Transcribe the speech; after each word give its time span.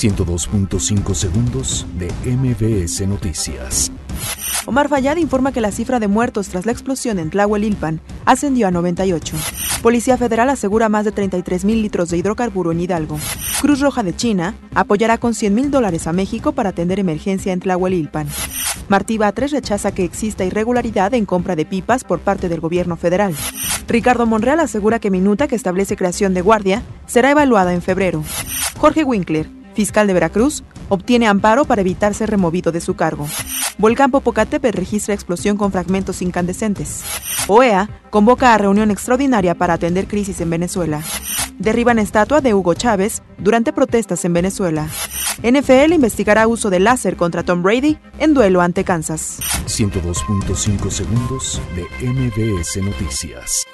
102.5 0.00 1.14
segundos 1.14 1.86
de 1.98 2.10
MBS 2.24 3.06
Noticias. 3.06 3.92
Omar 4.64 4.88
Fayad 4.88 5.18
informa 5.18 5.52
que 5.52 5.60
la 5.60 5.72
cifra 5.72 6.00
de 6.00 6.08
muertos 6.08 6.48
tras 6.48 6.64
la 6.64 6.72
explosión 6.72 7.18
en 7.18 7.28
Tlahuelilpan 7.28 8.00
ascendió 8.24 8.68
a 8.68 8.70
98. 8.70 9.36
Policía 9.82 10.16
Federal 10.16 10.48
asegura 10.48 10.88
más 10.88 11.04
de 11.04 11.12
33 11.12 11.66
mil 11.66 11.82
litros 11.82 12.08
de 12.08 12.16
hidrocarburo 12.16 12.72
en 12.72 12.80
Hidalgo. 12.80 13.18
Cruz 13.60 13.80
Roja 13.80 14.02
de 14.02 14.16
China 14.16 14.54
apoyará 14.74 15.18
con 15.18 15.34
100 15.34 15.54
mil 15.54 15.70
dólares 15.70 16.06
a 16.06 16.14
México 16.14 16.52
para 16.52 16.70
atender 16.70 16.98
emergencia 16.98 17.52
en 17.52 17.60
Tlahuelilpan. 17.60 18.26
Martí 18.88 19.18
Batres 19.18 19.52
rechaza 19.52 19.92
que 19.92 20.04
exista 20.04 20.46
irregularidad 20.46 21.12
en 21.12 21.26
compra 21.26 21.56
de 21.56 21.66
pipas 21.66 22.04
por 22.04 22.20
parte 22.20 22.48
del 22.48 22.60
gobierno 22.60 22.96
federal. 22.96 23.34
Ricardo 23.86 24.24
Monreal 24.24 24.60
asegura 24.60 24.98
que 24.98 25.10
minuta 25.10 25.46
que 25.46 25.56
establece 25.56 25.96
creación 25.96 26.32
de 26.32 26.40
guardia 26.40 26.82
será 27.06 27.32
evaluada 27.32 27.74
en 27.74 27.82
febrero. 27.82 28.24
Jorge 28.78 29.04
Winkler, 29.04 29.59
fiscal 29.74 30.06
de 30.06 30.14
Veracruz, 30.14 30.62
obtiene 30.88 31.26
amparo 31.26 31.64
para 31.64 31.80
evitar 31.80 32.14
ser 32.14 32.30
removido 32.30 32.72
de 32.72 32.80
su 32.80 32.94
cargo. 32.94 33.26
Volcán 33.78 34.10
Popocatépetl 34.10 34.76
registra 34.76 35.14
explosión 35.14 35.56
con 35.56 35.72
fragmentos 35.72 36.20
incandescentes. 36.22 37.02
OEA 37.48 37.88
convoca 38.10 38.54
a 38.54 38.58
reunión 38.58 38.90
extraordinaria 38.90 39.54
para 39.54 39.74
atender 39.74 40.06
crisis 40.06 40.40
en 40.40 40.50
Venezuela. 40.50 41.02
Derriban 41.58 41.98
estatua 41.98 42.40
de 42.40 42.54
Hugo 42.54 42.74
Chávez 42.74 43.22
durante 43.38 43.72
protestas 43.72 44.24
en 44.24 44.32
Venezuela. 44.32 44.88
NFL 45.42 45.92
investigará 45.94 46.46
uso 46.46 46.68
de 46.68 46.80
láser 46.80 47.16
contra 47.16 47.42
Tom 47.42 47.62
Brady 47.62 47.98
en 48.18 48.34
duelo 48.34 48.60
ante 48.60 48.84
Kansas. 48.84 49.40
102.5 49.66 50.90
segundos 50.90 51.60
de 51.74 52.06
MBS 52.06 52.76
Noticias. 52.82 53.66